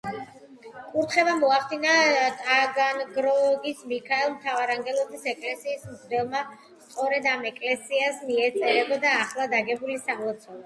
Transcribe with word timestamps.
კურთხევა 0.91 1.33
მოახდინა 1.41 1.91
ტაგანროგის 2.37 3.83
მიქაელ 3.91 4.31
მთავარანგელოზის 4.37 5.27
ეკლესიის 5.33 5.83
მღვდელმა, 5.91 6.41
სწორედ 6.87 7.27
ამ 7.33 7.45
ეკლესიას 7.51 8.23
მიეწერებოდა 8.31 9.13
ახლად 9.21 9.53
აგებული 9.63 9.99
სამლოცველო. 10.09 10.59